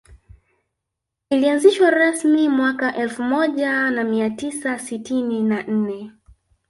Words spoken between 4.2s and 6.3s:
tisa sitini na nne